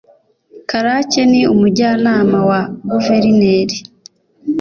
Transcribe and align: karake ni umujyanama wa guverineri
karake 0.69 1.21
ni 1.31 1.41
umujyanama 1.53 2.37
wa 2.49 2.59
guverineri 2.89 3.77